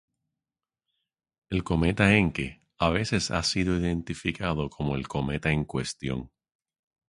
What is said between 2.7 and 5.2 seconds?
a veces ha sido identificado como el